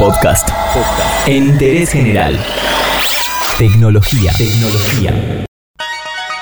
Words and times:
Podcast. 0.00 0.48
En 1.26 1.48
interés 1.48 1.90
general. 1.90 2.34
Tecnología. 3.58 4.32
Tecnología. 4.38 5.44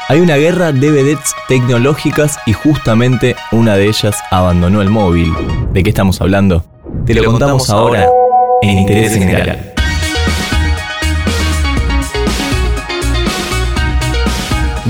Hay 0.07 0.21
una 0.21 0.37
guerra 0.37 0.71
de 0.71 0.93
vedettes 0.93 1.35
tecnológicas 1.49 2.39
y 2.47 2.53
justamente 2.53 3.35
una 3.51 3.75
de 3.75 3.89
ellas 3.89 4.17
abandonó 4.31 4.81
el 4.81 4.91
móvil. 4.91 5.35
¿De 5.73 5.83
qué 5.83 5.91
estamos 5.91 6.21
hablando? 6.21 6.65
Te, 7.05 7.15
lo, 7.15 7.25
contamos, 7.25 7.69
ahora 7.69 8.09
en 8.63 8.79
interés 8.79 9.15
general. 9.15 9.75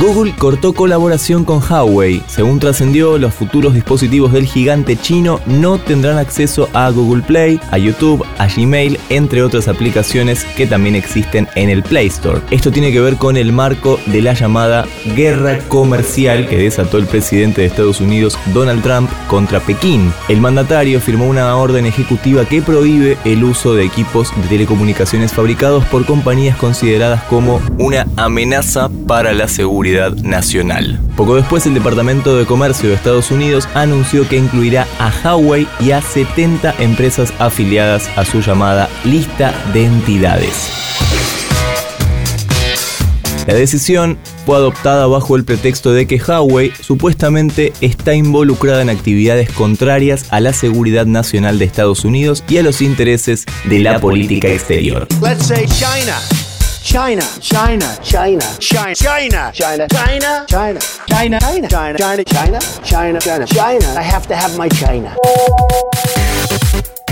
Google 0.01 0.33
cortó 0.37 0.75
colaboración 0.75 1.45
con 1.45 1.61
Huawei. 1.61 2.23
Según 2.29 2.61
trascendió, 2.61 3.19
los 3.19 3.35
futuros 3.35 3.75
dispositivos 3.75 4.33
del 4.33 4.47
gigante 4.47 4.97
chino 4.97 5.41
no 5.47 5.79
tendrán 5.79 6.19
acceso 6.19 6.69
a 6.73 6.89
Google 6.91 7.25
Play, 7.25 7.59
a 7.73 7.79
YouTube, 7.79 8.25
a 8.39 8.47
Gmail, 8.47 8.97
entre 9.09 9.43
otras 9.43 9.67
aplicaciones 9.67 10.45
que 10.57 10.69
también 10.69 10.95
existen 10.95 11.49
en 11.57 11.69
el 11.69 11.83
Play 11.83 12.07
Store. 12.07 12.41
Esto 12.53 12.71
tiene 12.71 12.93
que 12.93 13.01
ver 13.01 13.17
con 13.17 13.37
el 13.37 13.53
marco 13.53 13.99
de 14.07 14.23
la 14.23 14.35
llamada 14.35 14.87
guerra 15.17 15.59
comercial 15.67 16.47
que 16.47 16.59
desató 16.59 16.99
el 16.99 17.07
presidente 17.07 17.63
de 17.63 17.67
Estados 17.67 18.01
Unidos, 18.01 18.39
Donald 18.55 18.85
Trump, 18.85 19.11
contra 19.27 19.59
Pekín. 19.59 20.13
El 20.29 20.41
mandatario 20.41 21.01
firmó 21.01 21.27
una 21.27 21.57
orden 21.57 21.87
ejecutiva 21.87 22.45
que 22.45 22.63
prohíbe 22.63 23.19
el 23.25 23.43
uso 23.43 23.75
de 23.75 23.87
equipos 23.87 24.31
de 24.43 24.49
telecomunicaciones 24.49 25.33
fabricados 25.33 25.85
por 25.87 26.07
compañías 26.07 26.57
consideradas 26.57 27.25
como 27.25 27.61
una 27.79 28.07
amenaza 28.17 28.89
para 29.09 29.33
la 29.33 29.49
seguridad 29.49 29.88
nacional. 30.23 30.99
Poco 31.17 31.37
después, 31.37 31.67
el 31.67 31.75
Departamento 31.75 32.37
de 32.37 32.47
Comercio 32.47 32.89
de 32.89 32.95
Estados 32.95 33.31
Unidos 33.31 33.69
anunció 33.75 34.29
que 34.29 34.37
incluirá 34.37 34.87
a 34.99 35.11
Huawei 35.25 35.67
y 35.81 35.93
a 35.93 36.03
70 36.03 36.75
empresas 36.79 37.33
afiliadas 37.39 38.09
a 38.17 38.25
su 38.25 38.41
llamada 38.41 38.89
lista 39.05 39.55
de 39.73 39.85
entidades. 39.87 40.71
La 43.47 43.55
decisión 43.55 44.19
fue 44.45 44.57
adoptada 44.57 45.07
bajo 45.07 45.35
el 45.35 45.45
pretexto 45.45 45.93
de 45.93 46.07
que 46.07 46.21
Huawei 46.21 46.71
supuestamente 46.83 47.73
está 47.81 48.13
involucrada 48.15 48.83
en 48.83 48.91
actividades 48.91 49.51
contrarias 49.51 50.27
a 50.31 50.41
la 50.41 50.53
seguridad 50.53 51.07
nacional 51.07 51.59
de 51.59 51.65
Estados 51.65 52.05
Unidos 52.05 52.45
y 52.47 52.59
a 52.59 52.63
los 52.63 52.83
intereses 52.83 53.47
de 53.65 53.79
la 53.79 54.01
política 54.01 54.49
exterior. 54.49 55.09
China, 56.83 57.23
China, 57.41 57.99
China, 58.03 58.41
China, 58.59 58.95
China, 58.95 59.53
China, 59.53 59.89
China, 59.89 60.47
China, 60.47 60.79
China, 61.09 61.39
China, 61.69 62.25
China, 62.25 62.59
China, 62.83 63.21
China, 63.21 63.47
China. 63.47 63.95
I 63.97 64.03
have 64.03 64.27
to 64.29 64.37
have 64.37 64.57
my 64.57 64.69
China. 64.69 65.15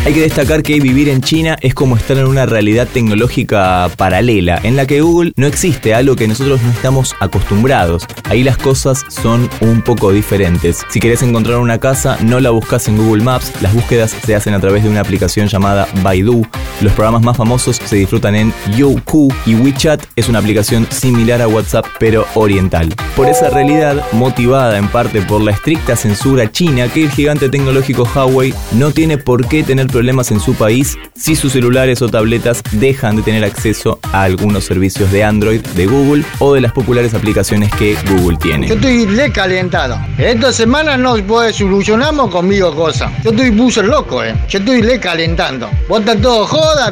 Hay 0.05 0.15
que 0.15 0.21
destacar 0.21 0.63
que 0.63 0.79
vivir 0.79 1.09
en 1.09 1.21
China 1.21 1.57
es 1.61 1.75
como 1.75 1.97
estar 1.97 2.17
en 2.17 2.27
una 2.27 2.47
realidad 2.47 2.87
tecnológica 2.87 3.91
paralela, 3.97 4.61
en 4.63 4.77
la 4.77 4.87
que 4.87 5.01
Google 5.01 5.33
no 5.35 5.49
existe, 5.49 5.95
algo 5.95 6.15
que 6.15 6.29
nosotros 6.29 6.63
no 6.63 6.71
estamos 6.71 7.17
acostumbrados. 7.19 8.07
Ahí 8.31 8.45
las 8.45 8.57
cosas 8.57 9.05
son 9.09 9.51
un 9.61 9.83
poco 9.83 10.13
diferentes. 10.13 10.87
Si 10.91 11.01
querés 11.01 11.23
encontrar 11.23 11.59
una 11.59 11.81
casa, 11.81 12.19
no 12.23 12.39
la 12.39 12.51
buscas 12.51 12.87
en 12.87 12.97
Google 12.99 13.25
Maps, 13.25 13.53
las 13.61 13.75
búsquedas 13.75 14.13
se 14.13 14.37
hacen 14.37 14.55
a 14.55 14.61
través 14.61 14.85
de 14.85 14.91
una 14.91 15.01
aplicación 15.01 15.49
llamada 15.49 15.89
Baidu. 16.03 16.47
Los 16.83 16.93
programas 16.93 17.23
más 17.23 17.37
famosos 17.39 17.77
se 17.83 17.97
disfrutan 17.97 18.35
en 18.35 18.53
Youku 18.77 19.33
y 19.47 19.55
WeChat 19.55 20.05
es 20.15 20.29
una 20.29 20.41
aplicación 20.41 20.87
similar 20.91 21.41
a 21.41 21.49
WhatsApp 21.49 21.87
pero 21.99 22.27
oriental. 22.35 22.95
Por 23.17 23.29
esa 23.29 23.49
realidad, 23.49 24.05
motivada 24.13 24.77
en 24.77 24.89
parte 24.89 25.23
por 25.23 25.41
la 25.41 25.53
estricta 25.53 25.97
censura 25.97 26.53
china 26.53 26.89
que 26.89 27.05
el 27.05 27.11
gigante 27.11 27.49
tecnológico 27.49 28.07
Huawei 28.15 28.53
no 28.73 28.91
tiene 28.91 29.17
por 29.17 29.49
qué 29.49 29.63
tener 29.63 29.87
problemas 29.87 30.31
en 30.31 30.39
su 30.39 30.55
país 30.55 30.99
si 31.15 31.35
sus 31.35 31.53
celulares 31.53 32.03
o 32.03 32.09
tabletas 32.09 32.63
dejan 32.73 33.17
de 33.17 33.23
tener 33.23 33.45
acceso 33.45 33.99
a 34.13 34.25
algunos 34.25 34.65
servicios 34.65 35.11
de 35.11 35.25
Android 35.25 35.63
de 35.63 35.87
Google 35.87 36.25
o 36.41 36.53
de 36.53 36.61
las 36.61 36.73
populares 36.73 37.15
aplicaciones 37.15 37.73
que 37.75 37.97
Google 38.11 38.37
tiene. 38.37 38.69
Yo 38.69 38.75
estoy 38.75 39.07
recalentado. 39.07 39.99
Esta 40.19 40.53
semana 40.53 40.99
no 40.99 41.17
solucionamos 41.53 42.31
conmigo 42.31 42.75
cosas. 42.75 43.11
Yo 43.25 43.31
estoy 43.31 43.51
puso 43.51 43.83
loco, 43.83 44.23
eh. 44.23 44.35
Yo 44.49 44.59
estoy 44.59 44.83
recalentando. 44.83 45.71
Vos 45.89 46.03
todo 46.21 46.47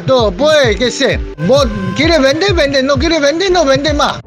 todo 0.05 0.31
puede, 0.31 0.75
qué 0.75 0.91
sé. 0.91 1.19
Vos 1.47 1.67
quieres 1.95 2.21
vender, 2.21 2.53
vende. 2.53 2.83
No 2.83 2.95
quieres 2.95 3.21
vender, 3.21 3.51
no 3.51 3.65
vende 3.65 3.93
más. 3.93 4.19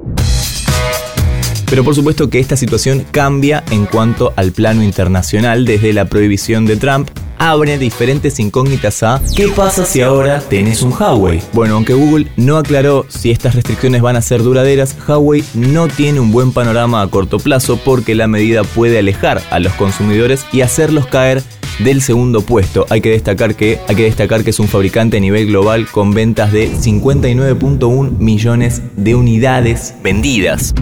Pero 1.67 1.85
por 1.85 1.95
supuesto 1.95 2.31
que 2.31 2.39
esta 2.39 2.57
situación 2.57 3.05
cambia 3.11 3.63
en 3.71 3.85
cuanto 3.85 4.33
al 4.37 4.53
plano 4.53 4.83
internacional 4.83 5.67
desde 5.67 5.93
la 5.93 6.07
prohibición 6.07 6.65
de 6.65 6.77
Trump 6.77 7.11
abre 7.39 7.79
diferentes 7.79 8.41
incógnitas 8.41 9.03
a 9.03 9.23
¿qué 9.37 9.49
pasa 9.49 9.85
si 9.85 10.01
ahora 10.01 10.41
tenés 10.41 10.83
un 10.83 10.93
Huawei? 10.93 11.41
Bueno, 11.53 11.75
aunque 11.75 11.93
Google 11.93 12.27
no 12.37 12.57
aclaró 12.57 13.07
si 13.09 13.31
estas 13.31 13.55
restricciones 13.55 14.03
van 14.03 14.17
a 14.17 14.23
ser 14.23 14.43
duraderas, 14.43 14.97
Huawei 15.07 15.45
no 15.55 15.89
tiene 15.89 16.21
un 16.21 16.33
buen 16.33 16.53
panorama 16.53 17.03
a 17.03 17.09
corto 17.09 17.39
plazo 17.39 17.79
porque 17.85 18.15
la 18.15 18.27
medida 18.27 18.65
puede 18.65 18.99
alejar 18.99 19.43
a 19.51 19.59
los 19.61 19.73
consumidores 19.75 20.47
y 20.53 20.63
hacerlos 20.63 21.07
caer 21.07 21.43
del 21.79 22.03
segundo 22.03 22.43
puesto. 22.43 22.87
Hay 22.91 23.01
que 23.01 23.11
destacar 23.11 23.55
que 23.55 23.79
hay 23.89 23.97
que 23.97 24.05
destacar 24.05 24.45
que 24.45 24.51
es 24.51 24.61
un 24.61 24.69
fabricante 24.69 25.19
a 25.19 25.21
nivel 25.21 25.47
global 25.47 25.87
con 25.91 26.13
ventas 26.13 26.53
de 26.53 26.71
59.1 26.71 28.19
millones 28.19 28.83
de 28.97 29.15
unidades 29.15 29.95
vendidas. 30.03 30.75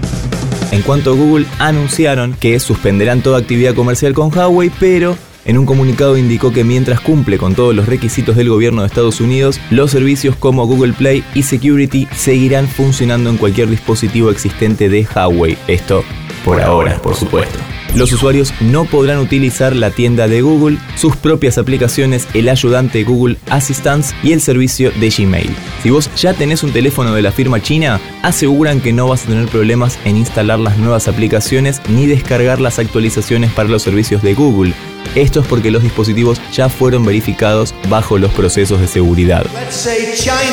En 0.73 0.83
cuanto 0.83 1.13
a 1.13 1.15
Google, 1.15 1.47
anunciaron 1.59 2.35
que 2.39 2.59
suspenderán 2.59 3.23
toda 3.23 3.39
actividad 3.39 3.75
comercial 3.75 4.15
con 4.15 4.37
Huawei, 4.37 4.71
pero 4.81 5.17
en 5.45 5.59
un 5.59 5.65
comunicado 5.65 6.19
indicó 6.19 6.53
que 6.53 6.65
mientras 6.65 7.01
cumple 7.01 7.39
con 7.39 7.55
todos 7.55 7.75
los 7.75 7.87
requisitos 7.87 8.35
del 8.35 8.49
gobierno 8.49 8.83
de 8.83 8.89
Estados 8.89 9.21
Unidos, 9.21 9.61
los 9.71 9.93
servicios 9.93 10.35
como 10.35 10.67
Google 10.67 10.93
Play 10.93 11.23
y 11.35 11.45
Security 11.45 12.09
seguirán 12.17 12.67
funcionando 12.67 13.31
en 13.31 13.37
cualquier 13.37 13.71
dispositivo 13.71 14.31
existente 14.31 14.89
de 14.89 15.07
Huawei. 15.07 15.57
Esto 15.69 16.03
por 16.45 16.61
ahora, 16.61 17.01
por 17.01 17.15
supuesto. 17.15 17.59
Los 17.97 18.13
usuarios 18.13 18.53
no 18.61 18.85
podrán 18.85 19.17
utilizar 19.21 19.75
la 19.75 19.91
tienda 19.91 20.29
de 20.29 20.43
Google, 20.43 20.77
sus 20.97 21.17
propias 21.17 21.57
aplicaciones, 21.57 22.29
el 22.35 22.51
ayudante 22.51 23.03
Google 23.05 23.39
Assistant 23.49 24.05
y 24.23 24.33
el 24.33 24.43
servicio 24.43 24.91
de 25.01 25.09
Gmail. 25.09 25.51
Si 25.83 25.89
vos 25.89 26.11
ya 26.15 26.35
tenés 26.35 26.63
un 26.63 26.73
teléfono 26.73 27.15
de 27.15 27.23
la 27.23 27.33
firma 27.33 27.63
china, 27.63 27.99
aseguran 28.23 28.83
que 28.83 28.93
no 28.93 29.09
vas 29.09 29.25
a 29.25 29.29
tener 29.29 29.49
problemas 29.49 29.99
en 30.05 30.19
instalar 30.19 30.59
las 30.59 30.77
nuevas 30.77 31.09
aplicaciones 31.09 31.81
ni 31.89 32.05
descargar 32.07 32.61
las 32.61 32.79
actualizaciones 32.79 33.51
para 33.53 33.71
los 33.71 33.83
servicios 33.83 34.21
de 34.21 34.35
Google. 34.35 34.75
Esto 35.15 35.41
es 35.41 35.47
porque 35.47 35.71
los 35.71 35.83
dispositivos 35.83 36.39
ya 36.53 36.69
fueron 36.69 37.07
verificados 37.07 37.75
bajo 37.89 38.19
los 38.19 38.31
procesos 38.33 38.79
de 38.79 38.89
seguridad. 38.89 39.47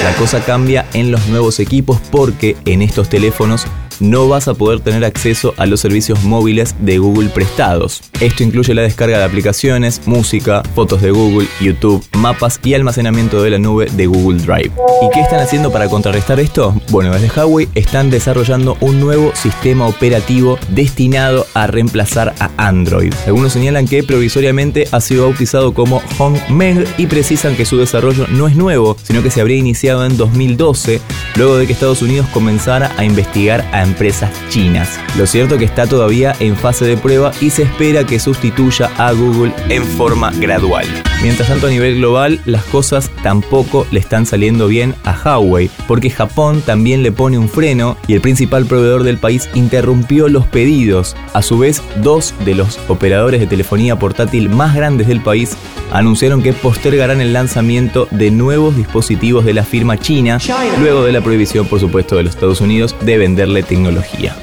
La 0.01 0.15
cosa 0.15 0.45
cambia 0.45 0.85
en 0.93 1.11
los 1.11 1.27
nuevos 1.27 1.59
equipos 1.59 1.99
porque 2.09 2.55
en 2.63 2.81
estos 2.81 3.09
teléfonos 3.09 3.65
no 4.03 4.27
vas 4.27 4.49
a 4.49 4.53
poder 4.53 4.81
tener 4.81 5.05
acceso 5.05 5.53
a 5.57 5.65
los 5.65 5.79
servicios 5.79 6.23
móviles 6.23 6.75
de 6.79 6.97
Google 6.97 7.29
prestados. 7.29 8.01
Esto 8.19 8.43
incluye 8.43 8.73
la 8.73 8.81
descarga 8.81 9.17
de 9.17 9.23
aplicaciones, 9.23 10.01
música, 10.05 10.61
fotos 10.75 11.01
de 11.01 11.11
Google, 11.11 11.47
YouTube, 11.61 12.05
mapas 12.17 12.59
y 12.63 12.73
almacenamiento 12.73 13.41
de 13.41 13.51
la 13.51 13.59
nube 13.59 13.87
de 13.93 14.05
Google 14.07 14.39
Drive. 14.39 14.71
¿Y 15.01 15.09
qué 15.13 15.21
están 15.21 15.39
haciendo 15.39 15.71
para 15.71 15.87
contrarrestar 15.87 16.39
esto? 16.39 16.75
Bueno, 16.89 17.13
desde 17.13 17.31
Huawei 17.33 17.69
están 17.75 18.09
desarrollando 18.09 18.77
un 18.81 18.99
nuevo 18.99 19.31
sistema 19.35 19.87
operativo 19.87 20.59
destinado 20.69 21.47
a 21.53 21.67
reemplazar 21.67 22.33
a 22.39 22.51
Android. 22.57 23.13
Algunos 23.25 23.53
señalan 23.53 23.87
que 23.87 24.03
provisoriamente 24.03 24.87
ha 24.91 24.99
sido 24.99 25.23
bautizado 25.23 25.73
como 25.73 26.01
HongMeng 26.17 26.83
y 26.97 27.07
precisan 27.07 27.55
que 27.55 27.65
su 27.65 27.77
desarrollo 27.77 28.27
no 28.29 28.47
es 28.47 28.55
nuevo, 28.55 28.97
sino 29.03 29.23
que 29.23 29.31
se 29.31 29.39
habría 29.39 29.57
iniciado 29.57 30.05
en 30.05 30.17
2012, 30.17 30.99
luego 31.35 31.57
de 31.57 31.67
que 31.67 31.73
Estados 31.73 32.01
Unidos 32.01 32.27
comenzara 32.33 32.91
a 32.97 33.05
investigar 33.05 33.65
a 33.71 33.81
empresas 33.93 34.31
chinas. 34.49 34.99
Lo 35.17 35.27
cierto 35.27 35.57
que 35.57 35.65
está 35.65 35.85
todavía 35.85 36.35
en 36.39 36.57
fase 36.57 36.85
de 36.85 36.97
prueba 36.97 37.31
y 37.39 37.51
se 37.51 37.63
espera 37.63 38.03
que 38.05 38.19
sustituya 38.19 38.89
a 38.97 39.11
Google 39.11 39.53
en 39.69 39.85
forma 39.85 40.31
gradual. 40.31 40.87
Mientras 41.23 41.47
tanto 41.47 41.67
a 41.67 41.69
nivel 41.69 41.99
global 41.99 42.41
las 42.43 42.65
cosas 42.65 43.09
tampoco 43.23 43.87
le 43.91 44.01
están 44.01 44.25
saliendo 44.25 44.67
bien 44.67 44.93
a 45.05 45.13
Huawei, 45.13 45.69
porque 45.87 46.09
Japón 46.09 46.61
también 46.61 47.01
le 47.01 47.13
pone 47.13 47.37
un 47.37 47.47
freno 47.47 47.95
y 48.07 48.13
el 48.13 48.19
principal 48.19 48.65
proveedor 48.65 49.03
del 49.03 49.17
país 49.17 49.49
interrumpió 49.53 50.27
los 50.27 50.45
pedidos. 50.45 51.15
A 51.31 51.41
su 51.41 51.57
vez, 51.57 51.81
dos 52.01 52.33
de 52.43 52.55
los 52.55 52.77
operadores 52.89 53.39
de 53.39 53.47
telefonía 53.47 53.97
portátil 53.97 54.49
más 54.49 54.75
grandes 54.75 55.07
del 55.07 55.21
país 55.21 55.55
anunciaron 55.93 56.43
que 56.43 56.51
postergarán 56.51 57.21
el 57.21 57.31
lanzamiento 57.31 58.09
de 58.11 58.29
nuevos 58.29 58.75
dispositivos 58.75 59.45
de 59.45 59.53
la 59.53 59.63
firma 59.63 59.97
china, 59.97 60.39
luego 60.81 61.05
de 61.05 61.13
la 61.13 61.21
prohibición 61.21 61.67
por 61.67 61.79
supuesto 61.79 62.17
de 62.17 62.23
los 62.23 62.35
Estados 62.35 62.59
Unidos 62.59 62.97
de 62.99 63.17
venderle 63.17 63.63
tecnología. 63.63 64.35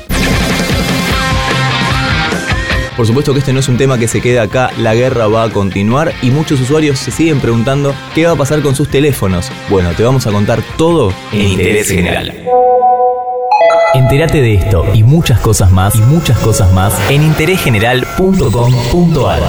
Por 3.00 3.06
supuesto 3.06 3.32
que 3.32 3.38
este 3.38 3.55
no 3.55 3.61
es 3.61 3.69
un 3.70 3.79
tema 3.79 3.97
que 3.97 4.08
se 4.08 4.20
quede 4.20 4.41
acá, 4.41 4.73
la 4.76 4.94
guerra 4.94 5.26
va 5.26 5.44
a 5.44 5.49
continuar 5.49 6.12
y 6.20 6.29
muchos 6.29 6.61
usuarios 6.61 6.99
se 6.99 7.11
siguen 7.11 7.41
preguntando 7.41 7.94
qué 8.14 8.26
va 8.26 8.32
a 8.32 8.37
pasar 8.37 8.61
con 8.61 8.76
sus 8.76 8.91
teléfonos. 8.91 9.50
Bueno, 9.70 9.94
te 9.94 10.02
vamos 10.02 10.26
a 10.26 10.31
contar 10.31 10.62
todo 10.76 11.11
en 11.32 11.41
Interés 11.41 11.88
General. 11.88 12.31
Entérate 13.94 14.43
de 14.43 14.52
esto 14.52 14.85
y 14.93 15.02
muchas 15.02 15.41
cosas 15.41 15.73
más 15.73 15.97
y 15.97 16.00
muchas 16.00 16.38
cosas 16.41 16.70
más 16.75 16.93
en 17.08 17.23
interésgeneral.com.ar. 17.23 19.41